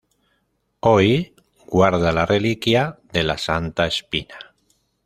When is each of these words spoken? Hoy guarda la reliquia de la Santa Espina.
Hoy 0.79 1.35
guarda 1.67 2.11
la 2.11 2.25
reliquia 2.25 2.97
de 3.13 3.21
la 3.21 3.37
Santa 3.37 3.85
Espina. 3.85 4.55